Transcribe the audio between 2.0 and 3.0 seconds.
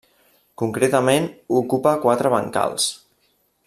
quatre bancals.